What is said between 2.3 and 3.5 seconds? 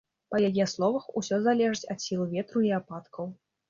ветру і ападкаў.